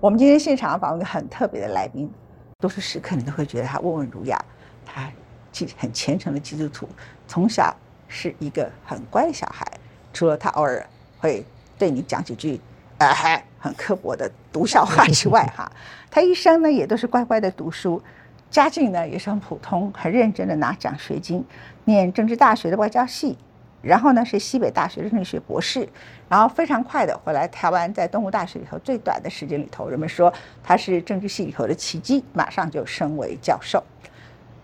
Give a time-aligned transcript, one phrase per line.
[0.00, 2.08] 我们今天现场访问一个很特别的来宾，
[2.60, 4.40] 多数时刻你都会觉得他温文儒雅，
[4.86, 5.10] 他
[5.50, 6.88] 基很虔诚的基督徒，
[7.26, 7.74] 从小
[8.06, 9.66] 是一个很乖的小孩，
[10.12, 10.86] 除了他偶尔
[11.18, 11.44] 会
[11.76, 12.60] 对你讲几句，
[12.98, 13.12] 呃，
[13.58, 15.68] 很刻薄的毒笑话之外，哈，
[16.08, 18.00] 他一生呢也都是乖乖的读书，
[18.48, 21.44] 家境呢也是很普通，很认真的拿奖学金，
[21.86, 23.36] 念政治大学的外交系。
[23.80, 25.88] 然后呢，是西北大学的政治学博士，
[26.28, 30.32] 然后非常快的回来台湾，在东吴大学里头最短的时间里头，人们说
[30.64, 33.82] 他是政治系里头的奇迹，马上就升为教授。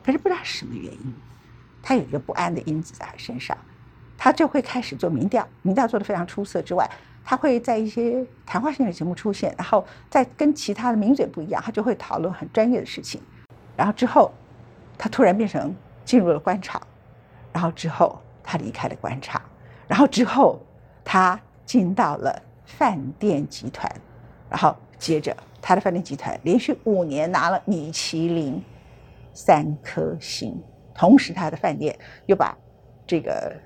[0.04, 1.14] 可是不知道是什么原因，
[1.80, 3.56] 他有一个不安的因子在他身上，
[4.18, 6.90] 他就会开始做民调，民调做得非常出色之外，
[7.24, 13.22] 他会在一些谈话性的节目出现，然后在跟其他的名嘴不一样，他就会讨论很专业的事情。
[13.76, 14.32] 然后之后，
[14.98, 15.72] 他突然变成
[16.04, 16.82] 进入了官场，
[17.52, 18.20] 然后之后。
[18.44, 19.40] 他离开了官场，
[19.88, 20.60] 然后之后
[21.02, 23.90] 他进到了饭店集团，
[24.50, 28.62] 然后接着他的饭店集团连续五年拿了米其林
[29.32, 30.62] 三颗星，
[30.94, 32.56] 同时他的饭店又把
[33.06, 33.56] 这个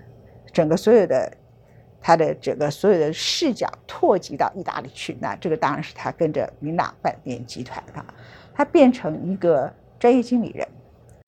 [0.53, 1.37] 整个所有的
[2.01, 8.05] 他的整个所有的视角拓及到意大利去，那这个当然是他跟着明朗饭店集团啊，
[8.55, 10.67] 他变成一个专业经理人。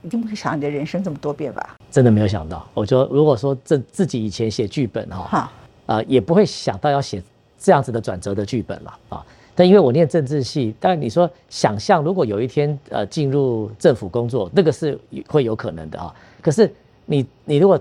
[0.03, 1.77] 一定不会想你的人生这么多变吧？
[1.91, 2.67] 真的没有想到。
[2.73, 5.51] 我觉得，如果说这自己以前写剧本哈，
[5.87, 7.23] 啊，也不会想到要写
[7.59, 9.27] 这样子的转折的剧本了啊。
[9.55, 14.99] 但因为我念政治系，但你说想象如果有一天呃进入政府工作，那个是
[15.29, 16.15] 会有可能的啊。
[16.41, 16.73] 可是
[17.05, 17.79] 你你如果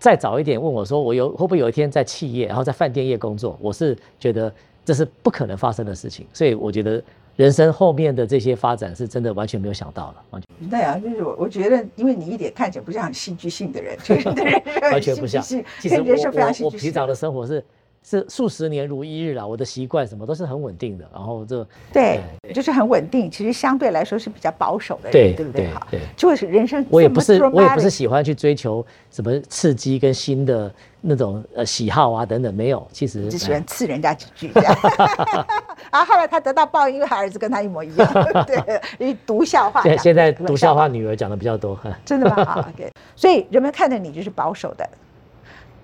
[0.00, 4.52] 再早一点问我说，我有会不会有一天在企业，然后在饭店业工作，我是觉得
[4.84, 6.26] 这是不可能发生的事情。
[6.32, 7.00] 所以我觉得。
[7.36, 10.70] 人生后面的这些发展是真的完全没有想到了，完全。
[10.70, 14.28] 对啊，就是我我觉得，因为你一点看起来不像很戏剧性的人，就是
[14.92, 15.42] 完全不像。
[15.42, 17.64] 其实我我平常的生活是。
[18.06, 22.20] 是数十年如一日啦，我的习惯什么都是很稳定的，然后这对，
[22.52, 23.30] 就是很稳定。
[23.30, 25.70] 其实相对来说是比较保守的人，对不对？
[25.90, 26.84] 对，就是人生。
[26.90, 32.86] 我也不是，我也不是喜欢去追求什么刺激跟新的那种呃喜好啊等等，没有。
[32.92, 34.76] 其实只喜欢刺人家几句这样。
[35.94, 38.12] 然后后来他得到报应，因为他儿子跟他一模一样，
[38.48, 39.80] 对，因为读笑话。
[39.80, 41.78] 现现在毒笑话，女儿讲的比较多。
[42.04, 42.42] 真的吗？
[42.42, 42.90] 啊，对。
[43.14, 44.84] 所以人们看着你就是保守的，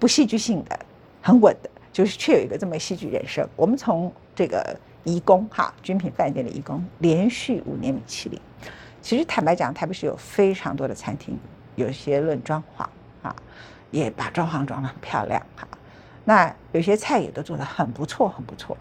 [0.00, 0.76] 不戏剧性的，
[1.22, 1.70] 很稳的。
[1.92, 3.48] 就是却有一个这么戏剧人生。
[3.54, 8.40] 我们从这个怡工哈军品饭店的怡工，连续五年米其林。
[9.00, 11.38] 其实坦白讲，台北市有非常多的餐厅，
[11.76, 12.84] 有些论装潢
[13.22, 13.36] 啊，
[13.92, 15.68] 也把装潢装得很漂亮哈。
[16.24, 18.76] 那有些菜也都做得很不错，很不错。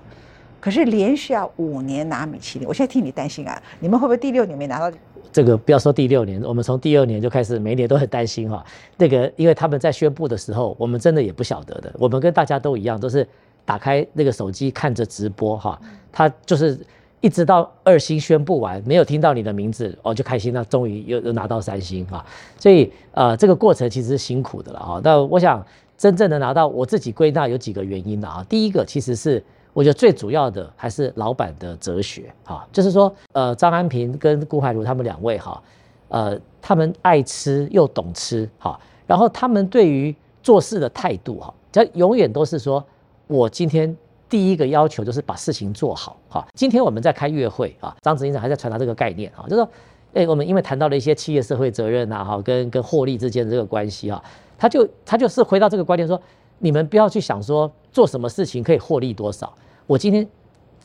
[0.59, 4.97] 可是连续要五年拿米其林，我现在替你担心啊，你们会不会第六年没拿到？
[5.31, 8.65] 这个不要说第六年，我们从第二年就开始，每年都很担心哈。
[8.97, 11.93] 那个，因为他们在宣布的时候，我们真的也不晓得的。
[11.99, 13.25] 我们跟大家都一样，都是
[13.63, 15.79] 打开那个手机看着直播哈。
[16.11, 16.79] 他就是
[17.21, 22.25] 一直到二星宣布完，没有听到你的名字哦，就开心，那终于又又拿到三星哈。
[22.57, 24.99] 所以呃，这个过程其实是辛苦的了哈。
[25.03, 25.63] 那我想
[25.95, 28.43] 真正的拿到，我自己归纳有几个原因的啊。
[28.49, 29.43] 第一个其实是。
[29.79, 35.63] 我觉得最主要的还是老板的哲学，哈，就是说，呃，张安平跟顾海如他们两位，哈，
[36.09, 40.13] 呃，他们爱吃又懂吃，哈，然后他们对于
[40.43, 42.83] 做事的态度，哈，他永远都是说，
[43.27, 43.95] 我今天
[44.27, 46.45] 第一个要求就是把事情做好，哈。
[46.55, 49.69] 今天我们在开月会，啊，张执行长还在传达这个概念，哈，就是说，
[50.13, 54.21] 哎，我们因为谈到了一些企业社会责任呐，哈，跟跟获利之间的这个关系，哈，
[54.57, 56.21] 他就他就是回到这个观念说。
[56.61, 59.49] 你们不要去想说做什么事情可以获利多少。
[59.89, 60.25] 我今天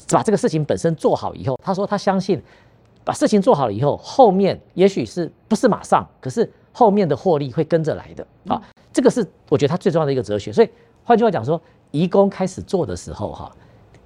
[0.09, 2.43] 把这个事情本身做好以后，他说他相信
[3.05, 8.59] 把事情做好了以后，后面也许是不是马上，可是后面的获利会跟着来的啊。
[8.95, 9.21] 这个是
[9.51, 10.51] 我觉得他最重要的一个哲学。
[10.51, 10.71] 所以
[11.05, 11.61] 换句话讲说，
[11.91, 13.55] 移工开始做的时候哈，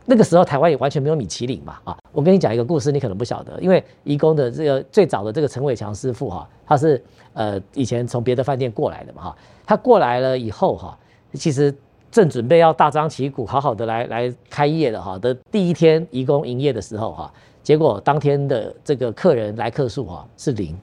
[0.04, 1.96] 那个时候台湾也完全没有米其林嘛啊。
[2.10, 7.00] 我跟你讲一个故事，你可能不晓得，因为移工的这个最早的这个陈伟强师傅哈，他是
[7.34, 10.98] 呃以前从别的饭店过来的嘛哈，他过来了以后哈。
[11.34, 11.72] 其实
[12.10, 17.32] 正准备要大张旗鼓、好好的来来开业的哈的第一天，移工营业的时候哈，
[17.62, 20.74] 结果当天的这个客人来客数哈是零，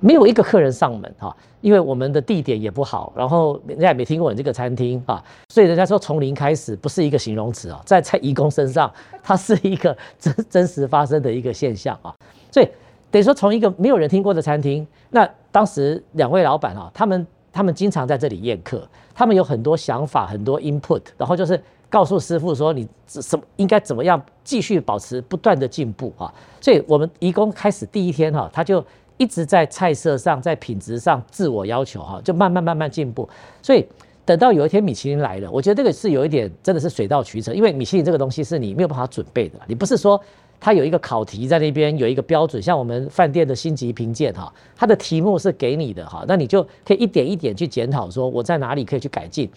[0.00, 8.90] 没有一个客人上门哈，因为我们的地点也不好，然后人家也没听过你这个餐厅啊，所以人家说从零开始不是一个形容词啊，在在移工身上，
[9.22, 12.14] 它是一个 真真实发生的一个现象啊，
[12.50, 12.68] 所以
[13.10, 17.26] 等于说从一个没有人听过的餐厅，那当时两位老板啊，他们。
[17.56, 18.84] 他们经常在这里宴客，
[19.14, 26.32] 他们有很多想法，很多 input，然后就是告诉师傅说你什么应该怎么样继续保持不断的进步啊。
[26.60, 28.84] 所以，我们义工开始第一天哈，他就
[29.16, 33.28] 一直在菜色上，在品质上自我要求哈，就慢慢慢慢进步。
[33.62, 33.86] 所以，
[34.24, 40.20] 等到有一天米其林来了，我觉得这个是有一点真的是水到渠成，因为米其林这个东西是你没有办法准备的，你不是说
[40.60, 49.50] 它有一个考题在那边，有一个标准，像我们饭店的星级评鉴哈，它的题目是给你的哈，那你就可以一点一点去检讨，说我在哪里可以去改进。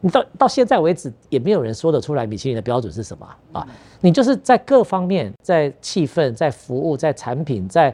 [0.00, 3.66] 你到到现在为止也没有人说得出来米其林的标准是什么啊？
[4.00, 7.92] 你就是在各方面，在气氛、在服务、在产品、在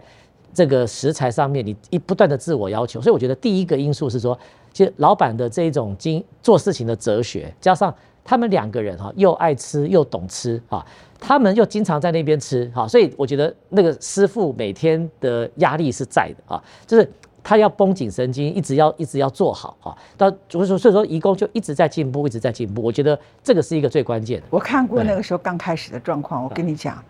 [0.53, 3.01] 这个食材上面，你一不断的自我要求。
[3.01, 4.39] 所以我觉得第一个因素是说，
[4.73, 10.85] 其实老板的这一种经做事情的哲学，加上他们两个人哈又爱吃又懂吃啊，
[11.27, 17.11] 他们又经常在那边吃哈，所以我觉得那个师傅每天的压力是在的啊，就是。
[17.47, 19.95] 他要绷紧神经，一直要一直要做好啊。
[20.17, 22.81] 到所以说，所以说，义工就一直在进步，一直在进步。
[22.81, 24.47] 我觉得这个是一个最关键的。
[24.49, 27.05] 我看过那个时候刚开始的状况，我跟你讲，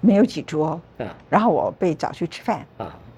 [0.00, 0.80] 没有几桌，
[1.28, 2.66] 然后我被找去吃饭，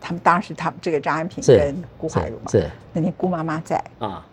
[0.00, 4.26] 他们当时他们这个张安平跟顾怀如嘛，是那天顾妈妈在啊，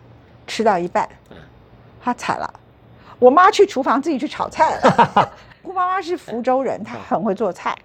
[0.44, 1.08] 吃到一半，
[2.02, 2.54] 他惨了，
[3.20, 5.32] 我妈去厨房自己去炒菜了。
[5.64, 7.76] 顾妈妈是福州人，她很会做菜，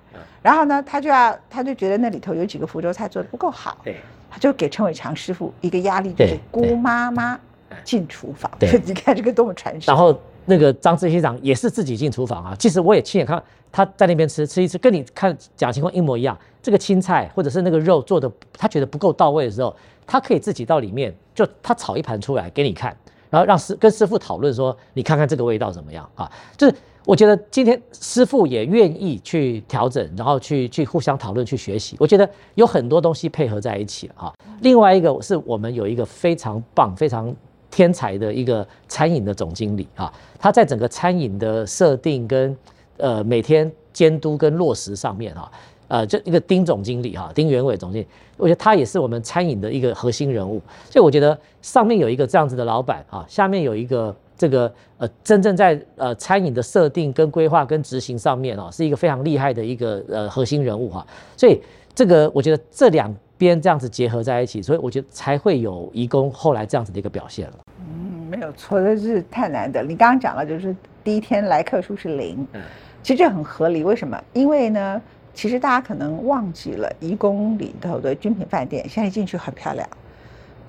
[0.44, 3.96] 然后呢，她就要，她就觉得那里头有几个福州菜做的不够好，对。
[4.32, 7.36] 他就给陈伟强师傅一个压力，就是姑妈妈
[7.84, 8.52] 进厨房。
[8.60, 9.92] 对， 你看这个多么传神。
[9.92, 10.16] 然后
[10.46, 12.56] 那个张志熙长也是自己进厨房啊。
[12.60, 13.42] 其实我也亲眼看
[13.72, 16.38] 他在那边吃吃一吃，跟你看讲情况一模一样。
[16.62, 22.96] 这个青菜或者是那个肉做的，他觉得不够到位的时候，他可以自己到里面就他炒一盘出来给你看，
[23.32, 26.32] 然后让师跟师傅讨论说，你看看这个味道怎么样啊？
[26.56, 26.76] 就是。
[27.10, 31.98] 我觉得今天师傅也愿意去调整，然后去去互相讨论、去学习。
[32.00, 34.34] 我觉得有很多东西配合在一起了哈。
[34.62, 37.36] 另外一个是我们有一个非常棒、非常
[37.72, 42.56] 天才的一个餐饮的总经理啊，他在整个餐饮的设定跟
[42.98, 45.52] 呃每天监督跟落实上面哈，
[45.88, 48.08] 呃，就一个丁总经理哈，丁元伟总经理，
[48.38, 50.62] 我觉得他也是我们餐饮的一个核心人物。
[50.92, 54.16] 所以我觉得上面有一个这样子的老板啊，下面有一个。
[54.40, 61.06] 这个呃，真正在呃餐饮的设定、跟规划、跟执行上面哦，是一个非常厉害的一个呃核心人物哈。
[61.36, 61.62] 所以
[61.94, 67.58] 这个我觉得这两边这样子结合在一起，所以我觉得才会有义工后来这样子的一个表现了。
[67.80, 69.84] 嗯，没有错，这是太难得。
[69.84, 72.62] 你刚刚讲了，就是第一天来客数是零，嗯，
[73.04, 73.84] 其实这很合理。
[73.84, 74.18] 为什么？
[74.32, 75.02] 因为呢，
[75.34, 79.86] 其实大家可能忘记了，义工里头的军品饭店现在进去很漂亮，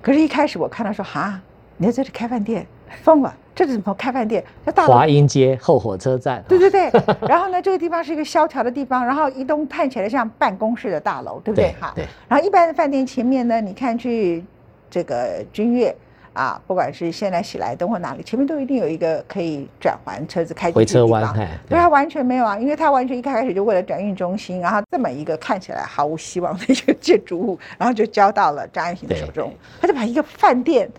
[0.02, 1.40] 可是，一开始我看到说哈，
[1.76, 2.67] 你在这里开饭店。
[3.05, 4.42] 疯了，这是怎么开饭店？
[4.64, 6.42] 在大华阴街后火车站。
[6.48, 6.90] 对对对，
[7.28, 11.74] 然后呢，这个地方是一个萧条的地方，然后一栋看起来像办公室的大楼，对不对？
[11.78, 12.06] 哈，对。
[12.26, 14.42] 然后一般的饭店前面呢，你看去
[14.88, 15.94] 这个君悦
[16.32, 21.30] 啊，不管是现在喜来登或哪里，前面都一定有一个可以转环车子开回车弯。
[21.68, 29.52] 对，它完全没有啊，因为它完全一开始就为了转运中心，然后这么一个看起来毫无希望的一个建筑物，然后就交到了张爱萍的手中，
[29.82, 30.90] 他就把一个饭店。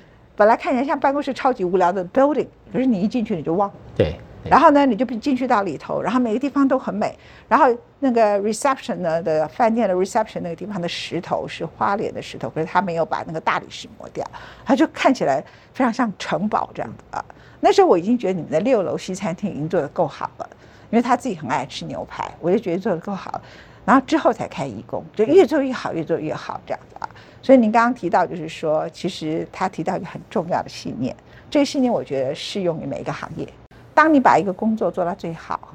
[0.42, 3.76] 本来看起来像办公室超级无聊的 building，可是你一进去你就忘了。
[3.96, 4.16] 对。
[4.50, 7.16] 然后呢，你就进去到里头，然后每个地方都很美。
[7.48, 7.68] 然后
[8.00, 14.26] 那个 reception 呢的饭店的 reception 那个地方的石头是花莲的石头，可是他没有把那个大理石磨掉，
[14.66, 15.44] 它就看起来
[15.76, 17.24] 非常像城堡这样子啊。
[17.60, 20.50] 那时候我已经觉得你们的六楼西餐厅已经做得够好了，
[20.90, 23.42] 因为他自己很爱吃牛排，我就觉得做得够好了。
[23.86, 27.08] 然后之后才开义工，就越做越好，越做越好这样子啊。
[27.42, 31.16] 所以您刚刚提到，就是说，其实他提到一个很重要的信念，
[31.50, 33.48] 这个信念我觉得适用于每一个行业。
[33.94, 35.74] 当你把一个工作做到最好，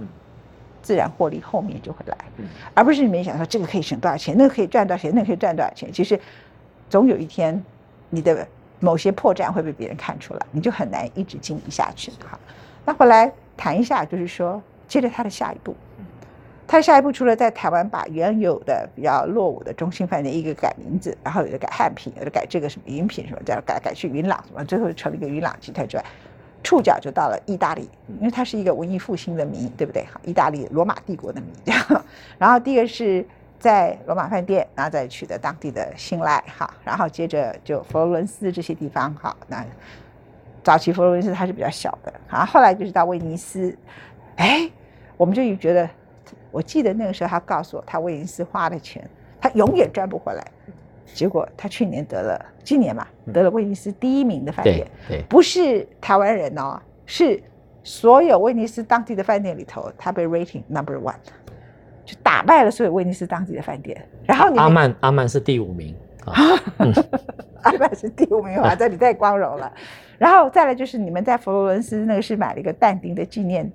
[0.83, 2.17] 自然获利后面就会来，
[2.73, 5.93] 而不是你们想说这个可以省多少钱，那个可以赚多少钱，那个可以赚多少钱。
[5.93, 6.19] 其实
[6.89, 7.61] 总有一天，
[8.11, 8.47] 你的
[8.79, 12.13] 某些破绽会被别人看出来，你就很难一直经营下去。
[12.25, 12.39] 好，
[12.85, 15.75] 那回来谈一下，就是说，接着他的下一步。
[16.69, 26.05] 他下一步除了在台湾把原有的比较落伍的中心饭店一个改名字，然后有的改汉品，有的改这个什么饮品什么，再改改去云朗什么，最后成了一个云朗集团之外，
[26.65, 30.05] 触角就到了意大利，因为它是一个文艺复兴的名，对不对？
[30.13, 31.75] 好，意大利罗马帝国的名。
[32.37, 33.25] 然后第一个是
[33.61, 39.65] 在罗马饭店，然后再取得当地的信赖，哈，然后接着就佛罗伦斯这些地方，哈，那
[40.65, 43.73] 早期佛罗伦斯它是比较小的，然后后来就是到威尼斯，
[44.35, 44.69] 哎，
[45.17, 45.89] 我们就觉得。
[46.51, 49.09] 我记得那个时候，他告诉我，他威尼斯花的钱，
[49.41, 50.45] 他永远赚不回来。
[51.15, 54.87] 结果他去年得了，今年嘛，得了威尼斯第一名的饭店，
[55.29, 57.41] 不是台湾人哦，是
[57.85, 61.15] 所有威尼斯当地的饭店里头，他被 rating number one，
[62.05, 64.05] 就打败了所有威尼斯当地的饭店。
[64.25, 66.35] 然后阿曼，阿曼是第五名啊
[67.63, 69.73] 阿曼是第五名，哇，这里太光荣了。
[70.19, 73.71] 然后再来就是你们在佛罗伦斯那个是买了一个但丁的纪念。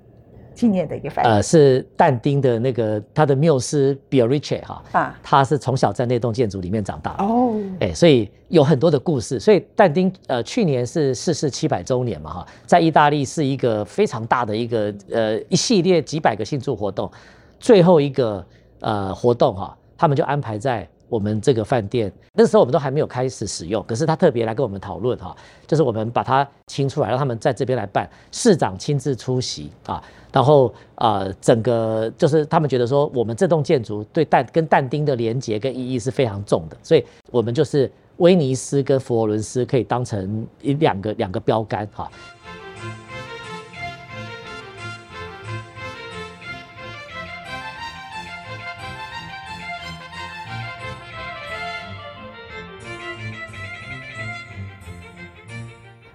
[0.54, 7.16] 纪念的一个饭店，呃，是但丁的那个他的缪斯 r i c e 哈，啊，他是从小在那栋建筑里面长大。
[7.18, 17.10] 哦，哎，所以有很多的故事，所以但丁呃去年是逝世七百周年嘛哈，在意大利是一个非常大的一个呃一系列几百个庆祝活动，
[17.58, 18.44] 最后一个
[18.80, 22.10] 呃活动哈，他们就安排在我们这个饭店。
[22.32, 30.02] 那时候我们都还没有开始使用，可是他特别来跟我们讨论哈，就是我们把它清出来，让他们在这边来办，市长亲自出席啊，
[30.32, 42.10] 然后呃整个就是他们觉得说我们这栋建筑对但跟但丁的连接跟意义是非常重的，所以我们就是威尼斯跟佛罗伦斯可以当成一两个两个标杆哈。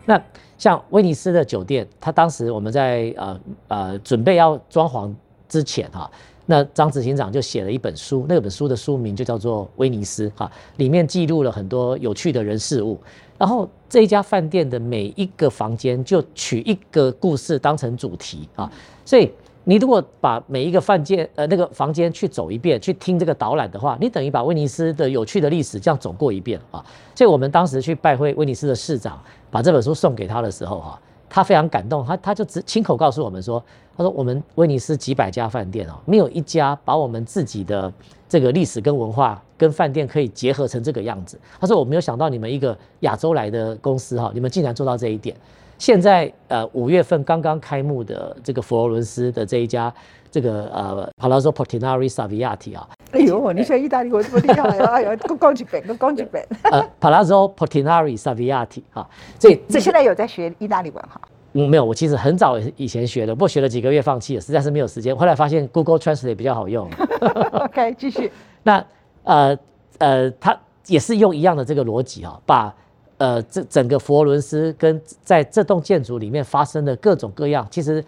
[0.08, 0.20] 那
[0.58, 5.14] 像威尼斯的酒店，它当时我们在呃呃准备要装潢
[5.50, 6.10] 之前哈，
[6.46, 12.98] 那张执行长就写了一本书，那本书的书名就叫做《威尼斯》哈，里面记录了很多有趣的人事物。
[13.38, 18.72] 然后这一家饭店的每一个房间就取一个故事当成主题啊，
[19.06, 19.30] 所以
[19.66, 26.84] 你如果把每一个饭店呃那个房间去走一遍，去听这个导览的话，你等于把威尼斯的有趣的历史这样走过一遍啊。
[27.14, 29.22] 所以我们当时去拜会威尼斯的市长。
[29.50, 31.00] 把这本书送给他的时候，哈，
[31.30, 33.64] 他非常感动，他他就直亲口告诉我们说，
[33.96, 37.92] 他说我们威尼斯几百家饭店哦，没有一家把我们自己的
[38.28, 41.40] 这个历史跟文化跟饭店可以结合成这个样子。
[41.60, 45.36] 他说我没有想到你们一个亚洲来的公司哈，你们竟然做到这一点。
[45.78, 49.94] 现在呃五月份刚刚开幕的这个佛罗伦斯的这一家
[50.32, 52.88] 这个呃 Palazzo Portinari Saviati 啊。
[53.12, 56.46] 哎呦，你说意大利文这么厉害哎呦， 讲讲几遍，讲几遍。
[56.64, 59.08] 呃，Palazzo Portinari Saviati 哈，
[59.40, 61.22] 这这现在有在学意大利文哈？
[61.54, 65.16] 嗯，没有，我其实很早以前学的，不过学了几个月放弃了，实在是没有时间。
[65.16, 66.88] 后来发现 Google Translate 比较好用。
[67.64, 68.32] OK，继续。
[68.64, 68.86] 那
[69.24, 69.58] 呃
[70.00, 70.56] 呃，他
[70.88, 72.76] 也是用一样的这个逻辑哈，把
[73.18, 78.04] 呃这整个佛罗伦斯跟在这栋建筑里面发生的各种各样，其实。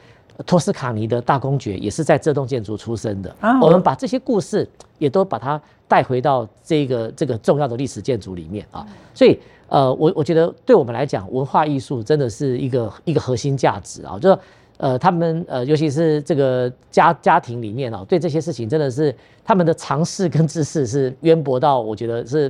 [0.45, 3.35] 托斯卡尼的大公爵也是在这栋建筑出生的。
[3.61, 4.65] 我们把这些故事
[4.97, 8.87] 也都把它带回到这个这个重要的历史建筑里面啊。
[9.13, 9.37] 所以
[9.67, 14.17] 呃，我我觉得对我们来讲，文化艺术真的是一个一个核心价值啊。
[14.17, 14.39] 就是
[14.77, 19.13] 呃，他们呃，尤其是这个家家庭里面啊，对这些事情真的是
[19.43, 22.49] 他们的尝试跟知识是渊博到，我觉得是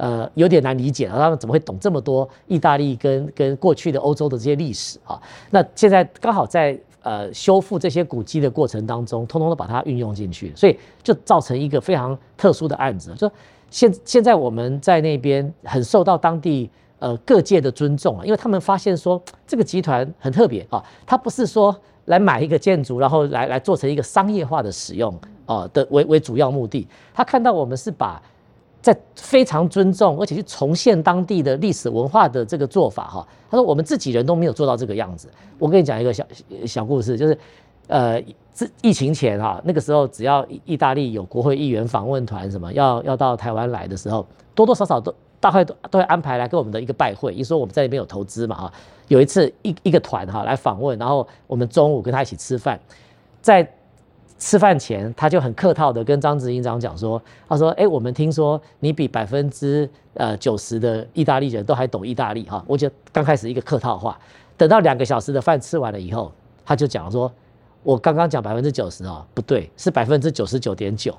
[0.00, 1.18] 呃有点难理解啊。
[1.18, 5.20] 他们怎么会懂这么多意大利跟跟过去的欧洲的这些历史啊？
[5.50, 6.78] 那现在刚好在。
[7.02, 13.14] 呃，修复这些古迹的过程当中，通通都把它运用进去，所以就造成一个非常特殊的案子。
[13.14, 13.32] 就
[13.70, 28.20] 现现在我们在那边很受到当地呃各界的尊重啊，因为他们发现说这个集团很特别啊，他不是说来买一个建筑，然后来来做成一个商业化的使用啊的为为主要目的，他看到我们是把。
[28.82, 35.28] 在非常尊重，而且去重现当地的历史文化的这个做法哈，他说我们自己人都没有做到这个样子。
[35.58, 36.24] 我跟你讲一个小
[36.66, 37.38] 小故事，就是，
[37.88, 38.22] 呃，
[38.54, 48.72] 这疫情前哈，那个时候只要意大利有国会议员访问团什么要要到台湾来的时候，多多少少都大概都都会安排来跟我们的一个拜会，一说我们在那边有投资嘛哈。
[49.08, 52.80] 有一次一一个团哈来访问，然后我们中午跟他一起吃饭，
[53.42, 53.70] 在。
[54.40, 64.18] 吃饭前，他就很客套的跟张执行长讲说：“他说，哎，我们听说你比百分之呃九十的意大利人都还懂意大利哈。”我觉得刚开始一个客套话，
[64.56, 66.32] 等到两个小时的饭吃完了以后，
[66.64, 67.30] 他就讲说
[67.84, 71.14] ：“我刚刚讲百分之九十啊，不对，是百分之九十九点九。”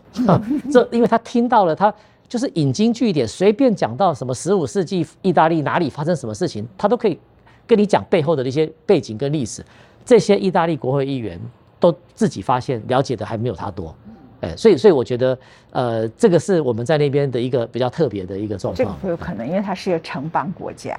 [0.74, 1.94] 这因为他听到了，他
[2.28, 7.20] 就是引经据典，随便讲到什么十五世纪意大利哪里发生什么事情，他都可以
[7.68, 9.64] 跟你讲背后的那些背景跟历史。
[10.04, 11.40] 这些意大利国会议员。
[11.82, 13.94] 都自己发现了解的还没有他多。
[14.42, 15.38] 哎，所以所以我觉得，
[15.72, 18.76] 呃，这个是我们在那边的一个比较特别的一个状况。
[18.76, 20.98] 这个不有可能，因为它是一个城邦国家，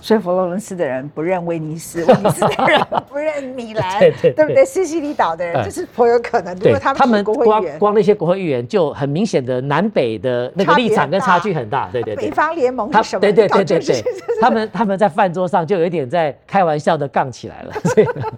[0.00, 4.64] 所以佛罗伦斯的人不认威尼斯，威尼斯的人 不认米兰，对不对？
[4.64, 6.58] 西西里岛的人，这是颇有可能。
[6.58, 11.88] 对，他们光光那些国会议员就很明显的南北的那个立场跟差距很大。
[11.92, 12.26] 对对对。
[12.26, 13.20] 北方联盟是什么？
[13.20, 14.02] 对对对对对。
[14.40, 17.72] 他们他们在饭桌上就有一点在开玩笑的杠起来了。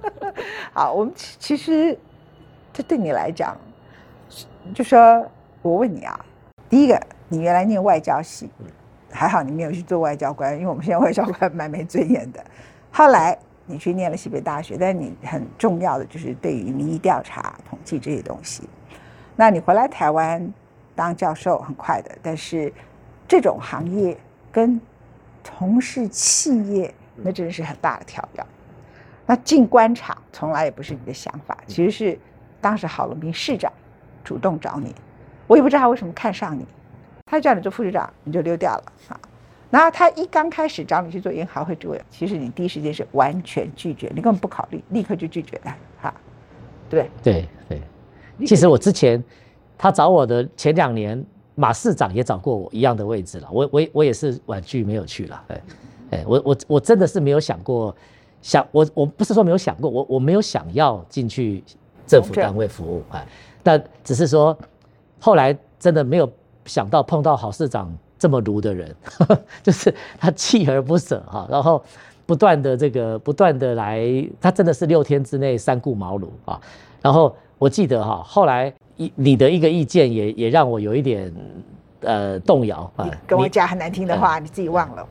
[0.74, 1.96] 好，我们其实
[2.72, 3.56] 这对你来讲。
[4.74, 5.26] 就说，
[5.60, 6.24] 我问你啊，
[6.68, 8.48] 第一个，你原来念外交系，
[9.10, 12.42] 还好你没有去做外交官，因为我们现在外交官蛮没尊严的。
[12.90, 13.36] 后来
[13.66, 18.62] 你去念了西北大学，但你很重要的就是对于民意调查、统计这些东西。
[19.36, 20.52] 那你回来台湾
[20.94, 22.72] 当教授很快的，但是
[23.26, 24.16] 这种行业
[24.50, 24.80] 跟
[25.42, 28.46] 从事企业，那真的是很大的挑战。
[29.26, 32.18] 那进官场从来也不是你的想法，其实是
[32.60, 33.72] 当时郝龙斌市长。
[34.24, 34.94] 主动找你，
[35.46, 36.66] 我也不知道他为什么看上你，
[37.26, 39.20] 他叫你做副市长，你就溜掉了啊。
[39.70, 46.14] 然后他一刚开始找你去做银行会主任，其实你第一时间是完全拒绝，你根本不考虑，立刻就拒绝了，哈，
[46.90, 47.48] 对对？
[47.68, 47.80] 对
[48.38, 48.46] 对。
[48.46, 49.22] 其实我之前
[49.78, 51.24] 他找我的前两年，
[51.54, 55.62] 马市长也找过我一样的位置了，我我我也是婉拒没有去了，哎
[56.10, 57.94] 哎，我我我真的是没有想过，
[58.42, 61.64] 想我我不是说没有想过，我我没有想要进去
[62.06, 63.26] 政府单位服务哎，
[63.62, 64.56] 但只是说
[65.20, 66.30] 后来真的没有
[66.64, 68.94] 想到碰到郝市长这么卢的人，
[69.62, 71.82] 就是他锲而不舍哈，然后。
[72.24, 74.06] 不断的这个，不断的来，
[74.40, 76.58] 他真的是六天之内三顾茅庐啊。
[77.02, 81.30] 然后我记得哈，后来一你的一个意见也也让我有一点
[82.00, 83.10] 呃动摇啊。
[83.26, 85.04] 跟我讲很难听的话，你自己忘了。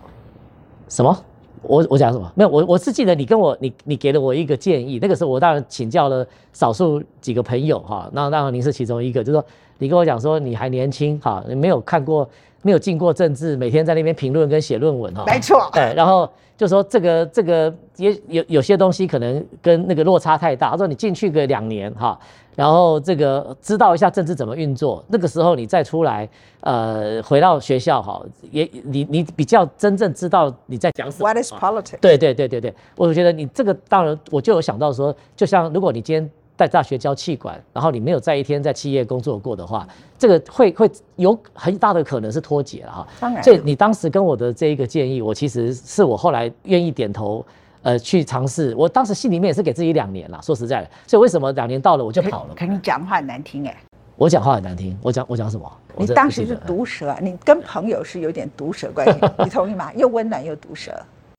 [0.88, 1.16] 什么？
[1.62, 2.32] 我我讲什么？
[2.36, 9.46] 没有，我我是记得你跟我你你给了我一个建议，那个时候我当然请教了少数几个朋友哈，那当然您是其中一个，就是说
[9.78, 12.28] 你跟我讲说你还年轻哈，你没有看过。
[12.64, 15.68] 没有进过政治，每天在那边评论跟写论文哈，没错。
[15.74, 20.70] 对，然后就说这个这个也有有些东西可能跟那个落差太大。
[20.70, 22.16] 他说你进去个两年哈，
[22.56, 26.28] 然后这个知道一下政治怎么运作，那个时候你再出来，
[26.62, 31.28] 呃，回到学校哈，也你你比较真正知道你在讲什么。
[31.28, 32.00] What is politics？
[32.02, 36.30] 对对对对对，我觉得你这个当然我就有想到说，就像如果你今天。
[36.58, 39.88] 在大学教气管，然后你没有在一天在企业工作过的话，
[40.20, 43.08] 这个会会有很大的可能是脱节了哈。
[43.20, 47.44] 当然，所以你当时跟我的这一个建议，我其实是我后来愿意点头，
[47.84, 48.76] 呃，去尝试。
[48.76, 50.90] 我当时心里面也是给自己两年了，说实在的。
[51.08, 52.54] 所以为什么两年到了我就跑了？
[52.56, 53.76] 可你讲话很难听哎。
[54.16, 55.80] 我讲话很难听，我讲我讲什么？
[55.98, 59.92] 你当时是毒舌，你跟朋友是有点毒舌关系，你同意吗？
[59.98, 60.94] 又温暖又毒舌。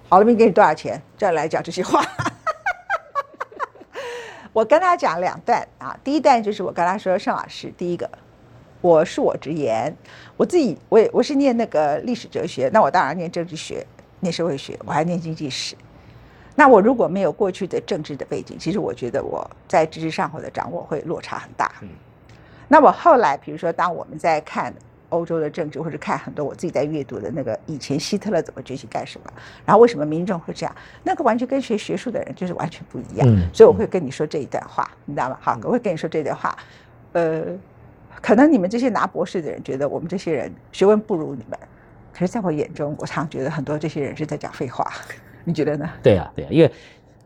[0.08, 2.04] 好了，没给你多少钱，再来讲这些话。
[4.52, 8.10] 我跟他讲两段啊，第一段就是我跟他说，盛老师，第一个，
[8.80, 9.94] 我恕我直言，
[10.36, 13.86] 我自己我也我是念那个历史哲学，那我当然念政治学，
[14.18, 15.76] 念社会学，我还念经济史。
[16.54, 21.70] 那我如果没有过去的政治的背景，其实我觉得我在知识上或者掌握会落差很大。
[22.68, 24.72] 那我后来，比如说当我们在看。
[25.12, 29.30] 欧洲的政治，或者看很多我自己在阅读的那个以前希特勒怎么崛起干什么，
[29.62, 33.28] 然后为什么民众会这样，那个完全跟学学术的人就是完全不一样。
[33.52, 35.36] 所以我会跟你说这一段话，你知道吗？
[35.38, 36.56] 好，我会跟你说这段话。
[37.12, 37.44] 呃，
[38.22, 41.58] 可能你们这些拿博士的人觉得我们这些人学问不如你们，
[42.14, 44.90] 可是在我眼中，我常觉得很多这些人是在讲废话。
[45.44, 45.88] 你觉得呢？
[46.02, 46.70] 对啊，对啊，因为。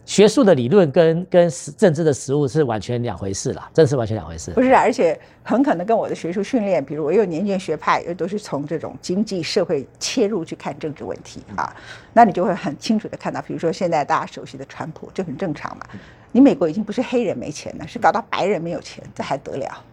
[0.07, 4.52] 学术的理论跟跟实政治的实务是完全两回事啦，真是完全两回事。
[4.52, 11.74] 不是，而且很可能跟我的学术训练，比如我有年鉴学派，又都是从这种经济社会切入去看政治问题啊，
[12.12, 15.85] 那你就会很清楚的看到，比如说现在大家熟悉的川普，这很正常嘛。
[16.31, 19.85] 你美国已经不是黑人没钱了，是搞到白人没有钱，这还得了？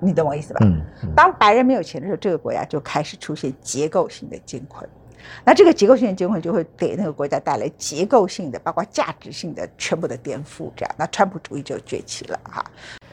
[0.00, 0.60] 你懂我意思吧？
[0.62, 0.80] 嗯。
[1.14, 4.88] 当白人没有钱的时候，这个国家就开始出现结构性的艰困。
[5.44, 12.64] 那这个结构性的结困就会给那个国家带来结构性的，包括价值性的全部的颠覆，这样，那川普主义就崛起了哈，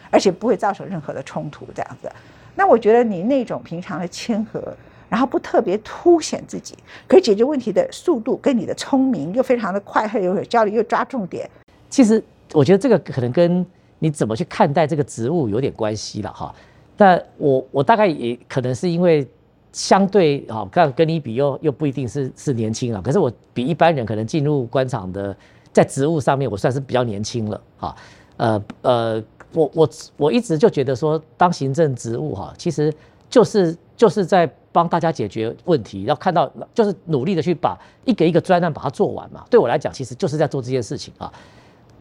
[0.10, 2.12] 而且不会造成任何的冲突，这样子。
[2.56, 4.76] 那我觉得你那种平常的谦和，
[5.10, 6.76] 然后不特别凸显自己，
[7.08, 11.50] 可以解决问题的速度，跟你的聪明又非常的快，又有效率，又抓重点。
[11.90, 13.66] 其实我觉得这个可能跟
[14.00, 16.54] 你怎么去看待这个职务有点关系了哈。
[16.96, 19.28] 但我我大概也可能是因为。
[19.74, 23.02] 相对啊，跟跟你比又又不一定是是年轻啊。
[23.04, 25.36] 可是我比一般人可能进入官场的，
[25.74, 27.96] 在职务上面我算是比较年轻了啊。
[28.38, 32.94] 呃呃，我我我一直就觉得说，当行政职务哈，其实
[33.30, 39.44] 就是就是在帮大家解决问题，要看到就是努力的去把一个一个专案把它做完嘛。
[39.50, 41.32] 对我来讲，其实就是在做这件事情啊。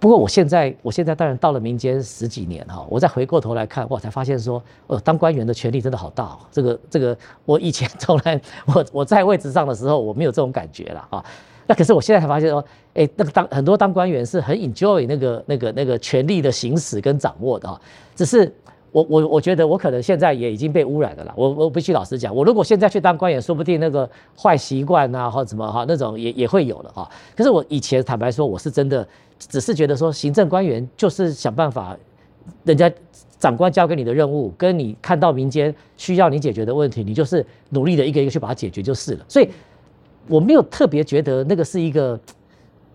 [0.02, 6.40] 不过我现在，我现在当然到了民间十几年哈，我再回过头来看，我才发现说，呃，当官员的权力真的好大哦。
[6.50, 11.24] 这个这个，我以前从来 我我在位置上的时候，我没有这种感觉了啊。
[11.68, 17.80] 那可是我现在才发现说，哎，那个当很多当官员是很 enjoy 那个那个那个权力的行使跟掌握的哈。
[18.16, 18.52] 只是
[18.92, 21.32] 我我我觉得我可能现在也已经被污染的了。
[21.36, 24.08] 我我必须老实讲，我如果现在去当官员，说不定那个
[24.40, 27.10] 坏习惯啊或怎么哈那种也也会有了哈。
[27.34, 29.06] 可是我以前坦白说，我是真的。
[29.48, 31.96] 只是觉得说，行政官员就是想办法，
[32.62, 32.88] 人家
[33.40, 39.24] 长官交给你的任务，跟你看到民间需要你解决的问题，你就是努力的一个一个去把它解决就是了。
[39.26, 39.48] 所以
[40.28, 42.16] 我没有特别觉得那个是一个，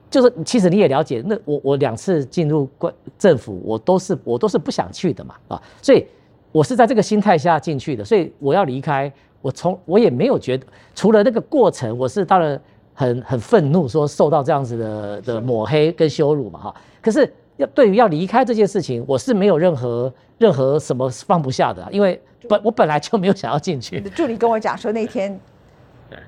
[0.09, 6.05] 就是其实你也了解，那我我两次进入官政府，我都是我都是不想去的嘛啊，所以
[6.51, 10.65] 我是在这个心态下进去的，所以我要离开，我从我也没有觉得，
[10.95, 12.59] 除了那个过程，我是当然。
[12.99, 24.01] 很很愤怒，说受到这样子的的抹黑跟羞辱嘛哈，可是要对于要离开这件事情，我是没有任何任何什么放不下的，因为本我本来就没有想要进去。
[24.15, 25.39] 助理跟我讲说那天，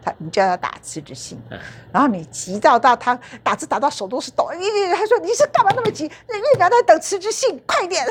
[0.02, 1.40] 他你叫他打辞职信，
[1.92, 4.50] 然后你急躁到他打字打到手都是抖，
[4.96, 6.06] 他说你是干嘛那么急？
[6.06, 8.06] 院长在等辞职信，快点。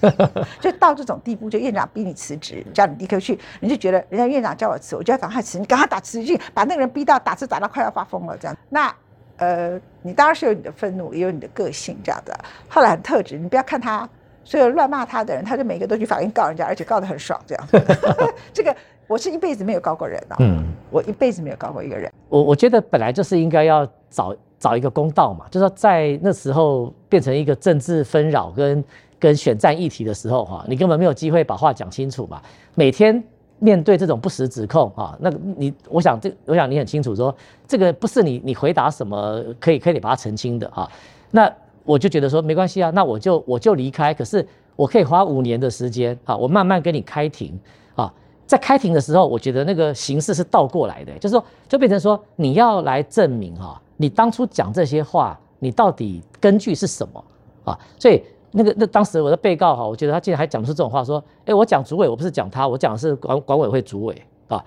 [0.60, 8.56] 就到这种地步，就院长逼你辞职，叫你立刻去，你就觉得人家院长叫我辞，我就要赶快辞，你赶快打辞职信，把那个人逼到打字打到快要发疯了这样。
[8.68, 8.94] 那
[9.38, 12.32] 呃，你当然是有你的愤怒，也有你的个性这样的。
[12.68, 14.08] 后来很特质，你不要看他
[14.44, 17.68] 所有乱骂他的人，他就每个都去法院告人家，而且告得很爽这样。
[18.54, 18.74] 这个
[19.08, 22.12] 我是一辈子没有告过人啊，嗯，我一辈子没有告过一个人。
[22.28, 28.84] 我我觉得本来就是应该要找找一个公道嘛，就是说在那时候变成一个政治纷扰跟
[29.18, 32.40] 跟选战议题的时候哈，你根本没有机会把话讲清楚嘛，
[32.74, 33.22] 每天。
[33.60, 37.34] 面对这种不实指控啊，那你我想这我想你很清楚说
[37.66, 40.88] 这个不是你你回答什么可以可以把它澄清的啊，
[41.32, 47.87] 那我就觉得说没关系啊，那我就我就离开，可是我可以花五年的时间啊，我慢慢跟你开庭啊，
[48.48, 57.24] 在开庭的时候，我觉得那个形式是倒过来的，就是说就变成说你要来证明哈，你当初讲这些话，你到底根据是什么
[57.62, 58.20] 啊，所以。
[58.50, 64.64] 那个那当时我的被告哈，我觉得他竟然还讲出这种话，说，哎，我讲主委，我不是讲他，我讲的是管管委会主委啊，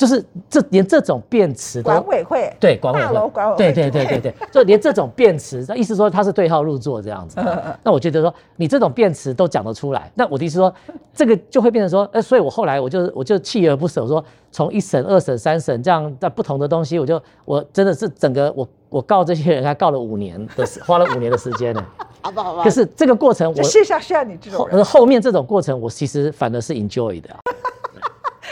[0.00, 7.38] 就是这连这种辩词都管委会对管委会管委会对对对对对，就连这种辩词，意思说他是对号入座这样子。
[7.82, 10.74] 那我觉得说你这种辩词都讲得出来，那我的意思说
[11.12, 21.84] 这个就会变成说，哎，所以我后来我就我就锲而不舍，说从一审、二审、三审这样在不同的东西，我就我真的是整个我我告这些人他告了五年的时，花了五年的时间呢。
[22.22, 22.64] 好吧，好吧。
[22.64, 24.82] 可是这个过程，我世上需要你这种人。
[24.82, 27.28] 后面这种过程，我其实反而是 enjoy 的。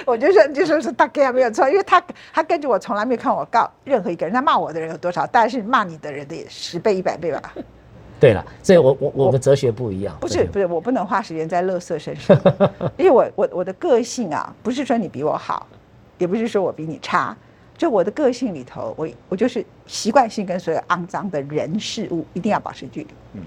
[0.06, 4.32] 我就说，就说是大概没有错，因为他他跟着我，从来没有看我告任何一个人。
[4.34, 5.26] 他骂我的人有多少？
[5.26, 7.52] 但是骂你的人的也十倍、一百倍吧。
[8.20, 10.16] 对了，所以我我我们哲学不一样。
[10.20, 12.36] 不是不是，我不能花时间在乐色身上，
[12.98, 15.66] 因为我我我的个性啊，不是说你比我好，
[16.18, 17.36] 也不是说我比你差。
[17.76, 23.08] 就我的个性里头，我我就是习惯性跟所有肮脏的人事物一定要保持距离。
[23.34, 23.42] 嗯，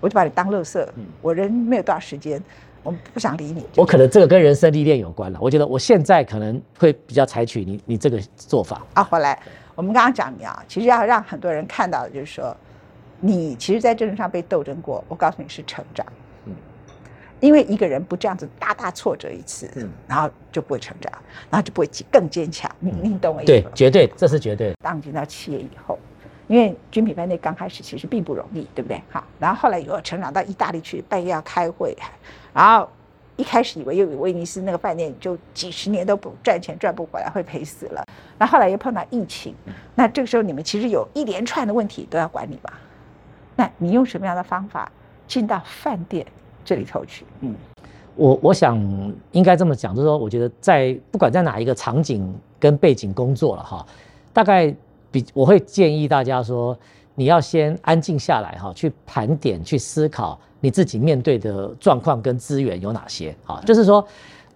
[0.00, 0.86] 我就把你当乐色。
[0.96, 2.42] 嗯，我人没有多少时间，
[2.82, 3.66] 我不想理你。
[3.76, 5.38] 我可能这个跟人生历练有关了。
[5.40, 8.80] 我觉得我现在可能会比较采取你你这个做法。
[8.94, 9.38] 啊，回来，
[9.74, 12.56] 我们刚刚讲你啊，其实要让很多人看到的就是说，
[13.20, 15.04] 你其实，在政治上被斗争过。
[15.08, 16.06] 我告诉你是成长。
[16.46, 16.54] 嗯
[17.40, 21.10] 因为一个人不这样子大大挫折一次，嗯，然后就不会成长，
[21.48, 22.70] 然后就不会更坚强。
[22.78, 24.74] 你你懂我意思对，绝对，这是绝对。
[24.84, 25.98] 当进到企业以后，
[26.50, 29.00] 因为军品饭店刚开始其实并不容易，对不对？
[29.08, 31.96] 好，然后后来又成长到意大利去，半夜要开会，
[32.52, 32.88] 然后
[33.36, 38.04] 一开始以为又有威尼斯那个饭店就几十年都不赚钱赚不回来，会赔死了。
[38.36, 39.54] 那后来又碰到疫情，
[39.94, 42.72] 那这个时候你们其实有一连串的问题都要管理吧？
[43.54, 44.90] 那你用什么样的方法
[45.28, 46.26] 进到饭店？
[46.62, 47.54] 这里头去，嗯，
[48.14, 48.76] 我我想
[49.32, 53.84] 应该这么讲，就是说，我觉得在不管在哪一个场景跟背景工作了哈，
[54.32, 54.72] 大概
[55.10, 56.76] 比我会建议大家说，
[57.14, 63.60] 你要先安静下来哈，去盘点、去思考你自己面对的状况跟资源有哪些啊。
[63.66, 64.06] 就是说，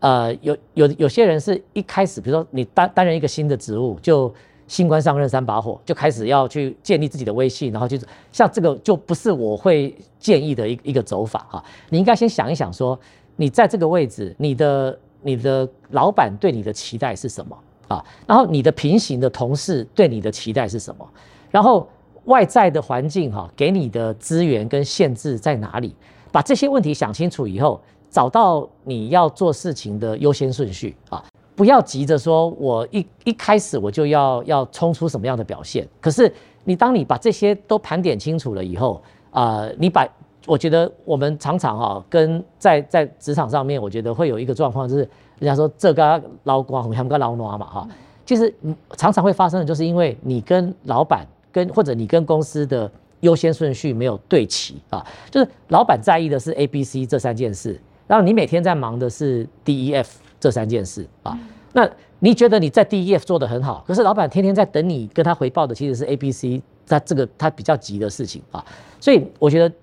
[0.01, 4.33] 呃，有有有些人是一开始，比如说你担担任一个新的职务就。
[4.67, 11.63] 新官上任三把火，就开始要去建立自己的威信，然后就是像这个就不是我会建议的一一个走法哈。
[11.91, 12.99] 你应该先想一想，说
[13.37, 17.55] 你在这个位置，你的你的老板对你的期待是什么
[17.89, 18.05] 啊？
[18.27, 21.09] 然后你的平行的同事对你的期待是什么？
[21.51, 21.89] 然后
[22.25, 25.95] 外在的环境哈，给你的资源跟限制在哪里？
[26.33, 31.25] 把这些问题想清楚以后，找到你要做事情的优先顺序啊。
[31.55, 35.87] 不要急着说，我一一开始我就要要冲出什么样的表现。
[36.01, 36.33] 可是
[36.65, 40.05] 你当你把这些都盘点清楚了以后，啊，你把
[40.47, 47.89] 我觉得我们常常哈跟在在职场上面，我觉得会有一个状况，就是人家说这个捞光，他们个捞挪嘛哈，
[48.25, 48.53] 其实
[48.97, 60.21] 常常会发生的，就是因为你跟老板跟或者你跟公司的优先顺序没有对齐啊，就是老板在意的是 A、B、C 这三件事，然后你每天在忙的是 D、E、F。
[60.41, 61.39] 这三件事啊，
[61.73, 68.63] 那你觉得你在 D E F 做的很好，可是老板天天在等你跟他回报的其实是 A B C，他这个他比较急的事情啊，
[69.01, 69.75] 所以我觉得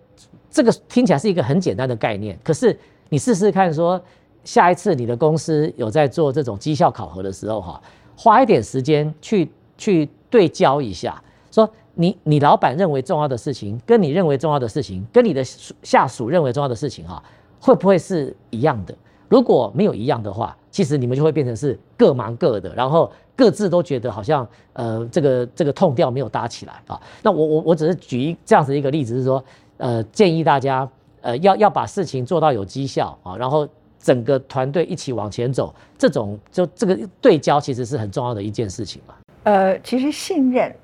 [0.51, 2.77] 这个听起来是一个很简单的概念，可是
[3.09, 3.99] 你试试看说，
[4.43, 7.81] 下一次你的公司有在做这种绩效考核的时候哈，
[8.17, 15.43] 花一点时间去去对焦一下，说你你老板认为重要的事情，跟你认为重要的事情，跟你的
[15.83, 17.21] 下属认为重要的事情哈，
[17.59, 18.95] 会不会是一样的？
[19.29, 26.99] 如果没有一样的话，其实你们就会变成是各忙各的，然后各自都觉得好像呃这个这个痛调没有搭起来啊。
[27.21, 29.41] 那我我我只是举一这样子一个例子，是说
[29.77, 30.89] 呃建议大家
[31.21, 33.65] 呃要要把事情做到有绩效啊，然后
[34.01, 39.15] 整个团队一起往前走，这种就这个对焦其实是很重要的一件事情嘛。
[39.43, 40.75] 呃，其实信任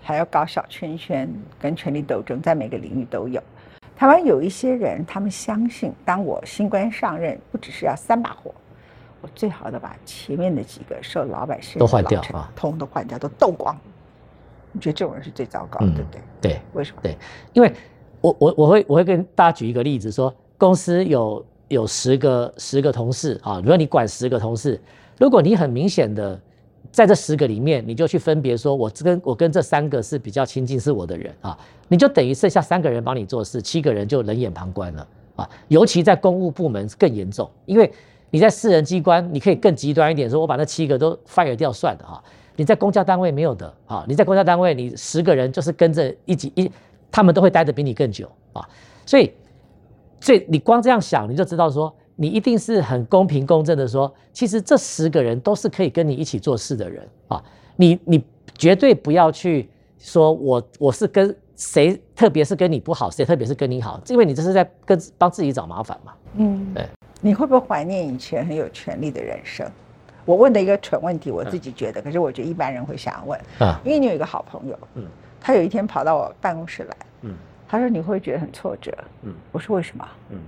[0.00, 3.42] 还要搞小圈圈跟权力斗争，在每个领域都有。
[3.96, 8.52] 台湾有一些人，他们相信，当我新官上任，不只是要三把火，
[9.20, 13.76] 我最好的把前面的几个受老百姓都换掉啊，通都换掉，都斗光。
[14.72, 16.20] 你觉得这种人是最糟糕，对不对？
[16.40, 17.02] 对，为什么？
[17.02, 17.16] 对，
[17.52, 17.72] 因为
[18.20, 24.78] 我我我会我会跟大家举一个例子，说公司有有十个十个同事啊，如果你管十个同事，
[25.18, 26.38] 如果你很明显的
[26.90, 31.58] 在这十个里面，你就去分别说，我跟我跟这三个是比较亲近是我的人啊，
[31.88, 35.48] 你就等于剩下三个人帮你做事，七个人就冷眼旁观了啊。
[35.68, 37.90] 尤其在公务部门更严重，因为
[38.28, 42.22] 你在私人机关，你可以更极端一点，说我把那七个都 fire 掉算了哈。
[42.54, 44.04] 你在公家单位没有的啊！
[44.06, 46.70] 你在公家单位，你十个人就是跟着一级一，
[47.10, 48.68] 他们都会待的比你更久啊！
[49.06, 49.32] 所以，
[50.22, 57.42] 所以你光这样想，你就知道说，你一定是很公平公正的说，其实这十个人都是可以跟你一起做事的人啊！
[57.74, 58.24] 你你
[58.56, 66.12] 绝对不要去说我我是跟谁，特别是跟你不好，谁特别是跟你好，因为你这是在跟帮自己找麻烦嘛。
[66.36, 66.86] 嗯，对。
[67.20, 69.68] 你会不会怀念以前很有权利的人生？
[70.24, 75.04] 我问的一个蠢问题，我自己觉得，可是我觉得一般人会想要问啊，因为你有一个好朋友，嗯，
[75.40, 77.34] 他有一天跑到我办公室来，嗯，
[77.72, 80.06] 他说你会觉得很挫折，嗯，我说为什么？
[80.28, 80.38] 嗯，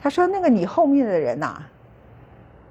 [0.00, 1.62] 他说那个你后面的人呐，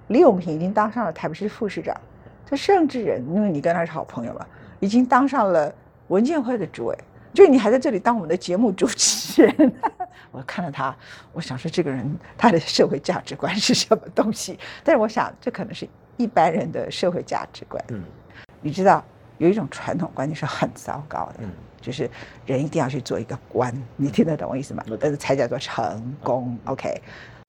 [0.07, 1.95] 李永平已经当上了台北市副市长，
[2.43, 4.43] 这甚至人，因为你跟他是好朋友嘛，
[4.79, 5.71] 已经当上了
[6.07, 6.97] 文建会的主委，
[7.35, 9.73] 就你还在这里当我们的节目主持人，
[10.31, 10.95] 我看了他，
[11.31, 14.57] 我想说这个人他的社会价值观是什么东西？
[14.83, 15.87] 但是我想这可能是。
[16.19, 18.01] 一般人的社会价值观，嗯，
[18.59, 19.05] 你知道
[19.37, 21.51] 有一种传统观念是很糟糕的，嗯，
[21.87, 22.09] 就是
[22.45, 24.83] 人一定要去做一个官，你听得懂我意思吗？
[24.99, 26.57] 但是才叫做成功。
[26.65, 27.01] OK，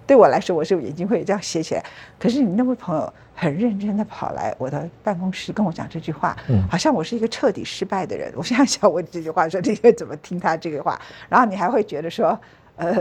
[0.07, 1.85] 对我来说，我是眼睛会这样斜起来。
[2.20, 8.33] 可是你那位朋友很认真的跑来我的办公室跟我讲这句话，嗯，好像我是一个彻底失败的人。
[8.37, 10.96] 我现在想问这句话，说你会怎么听他这个话？
[11.29, 12.38] 然后你还会觉得说，
[12.77, 12.92] 呃，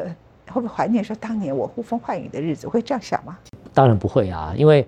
[0.48, 2.68] 会不会怀念说当年我呼风唤雨的日子？
[2.68, 3.38] 会这样想吗？
[3.76, 4.88] 当然不会啊，因为。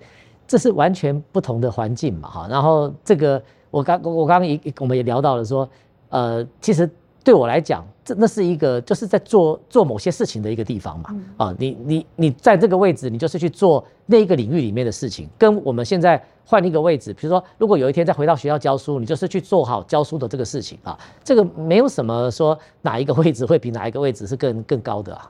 [0.51, 2.47] 这是完全不同的环境嘛，哈。
[2.49, 5.69] 然后这个我刚我刚刚也我们也聊到了说，
[6.09, 6.89] 呃，其实
[7.23, 15.29] 对我来讲，这那是一个就是在做做某些事情的一个地方嘛，啊，你你你在这个位置，你就是去做那一个领域里面的事情。
[15.37, 20.97] 跟我们现在换一个位置，比如说，如果有一天再回到学校教书，你就是去做好教书的这个事情啊。
[21.23, 25.29] 这个没有什么说哪一个位置会比哪一个位置是更更高的啊。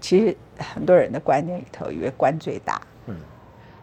[0.00, 2.80] 其实很多人的观念里头，以为官最大。
[3.06, 3.14] 嗯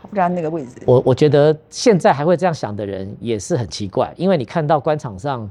[0.07, 5.49] 不知道那个位置，我我觉得现在还会这样想的人也是很奇怪，因为你看到官场上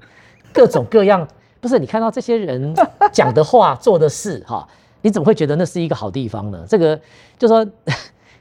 [0.55, 1.29] 各种各样，
[1.61, 2.75] 不是你看到这些人
[3.13, 4.67] 讲的话、做的事，哈，
[5.03, 6.65] 你怎么会觉得那是一个好地方呢？
[6.67, 6.99] 这个
[7.37, 7.67] 就说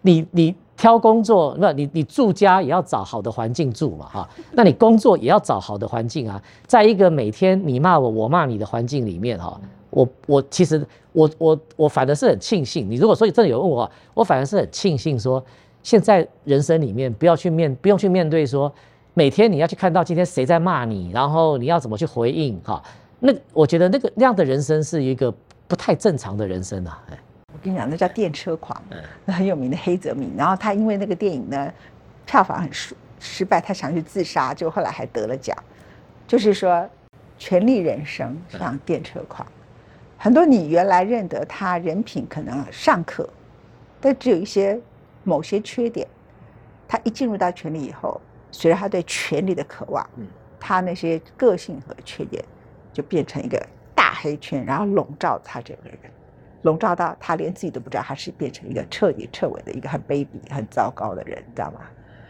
[0.03, 15.43] 你 你挑工作，那你你住家也要找好的环境住嘛，哈，那你工作也要找好的环境啊，在一个每天你骂我我骂你的环境里面，哈，我我其实我我我反而是很庆幸，你如果说真的有问我，我反而是很庆幸说。
[15.83, 18.73] 现在人生里面不要去面，不用去面对说，
[19.13, 22.81] 每天你要去看到今天谁在骂你，然后你要怎么去回应哈？
[23.19, 25.31] 那我觉得那个那样的人生是一个
[25.67, 27.03] 不太正常的人生啊！
[27.11, 27.17] 哎，
[27.53, 28.81] 我跟你讲，那叫电车狂，
[29.23, 30.33] 那很有名的黑泽明。
[30.35, 31.71] 然后他因为那个电影呢，
[32.25, 35.55] 票房很失失败，他想去自杀，就后来还得了奖。
[36.27, 36.89] 就是说，
[37.37, 39.47] 权力人生像电车狂，
[40.17, 43.29] 很多你原来认得他人品可能尚可，
[44.01, 44.79] 但只有一些。
[45.25, 46.05] 某些缺点，
[46.85, 48.19] 他一进入到权力以后，
[48.53, 50.07] 随着他对权力的渴望，
[50.59, 52.41] 他那些个性和缺点
[52.93, 53.61] 就变成一个
[53.93, 55.97] 大黑圈，然后笼罩他这个人，
[56.61, 61.81] 笼罩到他连自己都不知道他是变成一个彻底彻尾的一个很卑鄙、很糟糕的人，知道吗？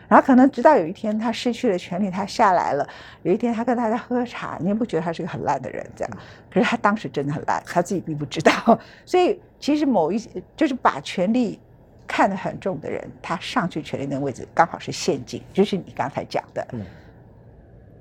[0.07, 2.87] 然后可能直到有一天他失去了权力，他下来了，
[3.23, 6.17] 有一天他跟大家喝茶，你也不觉得他是个很烂的人，这样。
[6.49, 8.79] 可是他当时真的很烂，他自己并不知道。
[9.05, 11.59] 所以其实某一些就是把权力。
[12.05, 16.67] 看得很重的人，他上去权力那个位置刚好是陷阱，就是你刚才讲的。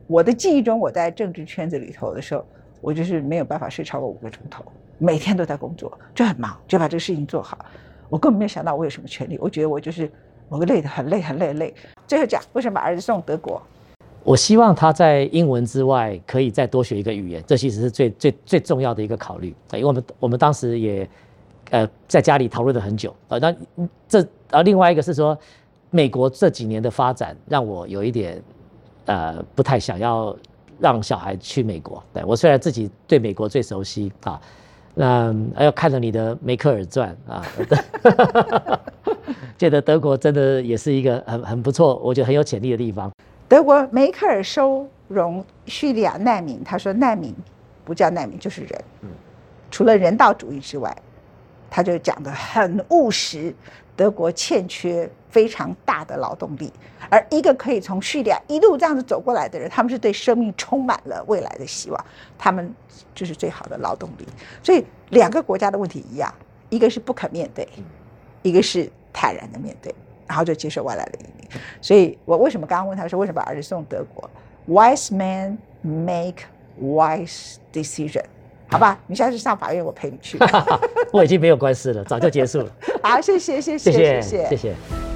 [0.07, 2.45] 我的记忆中，我在政治圈子里头的时候，
[2.81, 4.63] 我就是没有办法睡超过五个钟头，
[4.99, 7.65] 每天都在工作，就很忙，就把这个事情做好。
[8.11, 10.11] 我根本没有想到我有什么权利，我觉得我就是
[10.49, 11.75] 我累得很累很累很累。
[12.07, 13.63] 最后讲为什么把儿子送德国？
[14.25, 19.55] 我希望他在英文之外可以再多学一个语言，这其实是最最最重要的一个考虑。
[19.73, 21.09] 因为我们我们当时也。
[21.73, 23.55] 呃，在家里讨论了很久，呃，那
[24.07, 25.37] 这而，另外一个是说，
[25.89, 28.43] 美国这几年的发展让我有一点，
[29.07, 30.37] 呃，不太想要
[30.79, 32.03] 让小孩去美国。
[32.13, 34.39] 对我虽然自己对美国最熟悉啊，
[34.95, 37.43] 那还要看了你的《梅克尔传》啊，
[39.57, 43.11] 觉得德国真的也是一个很很不错，我觉得很有潜力的地方。
[43.49, 47.35] 德国梅克尔收容叙利亚难民，他说难民
[47.83, 48.85] 不叫难民就是人。
[49.01, 49.09] 嗯。
[49.71, 50.95] 除了人道主义之外，
[51.73, 53.55] 他就讲的很务实。
[53.95, 56.73] 德国欠缺非常大的劳动力，
[57.11, 62.05] 而一个可以从叙利亚一路这样子走过来的人，他们是对生命充满了未来的希望，
[62.39, 62.75] 他们
[63.15, 64.27] 就是最好的劳动力。
[64.63, 66.33] 所以两个国家的问题一样，
[66.71, 67.69] 一个是不肯面对，
[68.41, 69.95] 一个是坦然的面对，
[70.27, 71.61] 然后就接受外来的移民。
[71.83, 74.29] 所以我为什么刚刚问他说为什么把儿子送德国
[74.67, 76.45] ？Wise men make
[76.81, 78.25] wise decision。
[78.73, 80.39] 好吧，你下次上法院，我陪你去。
[81.13, 82.67] 我已经没有官司了，早就结束了。
[83.03, 85.12] 好，谢谢，谢谢谢，谢谢。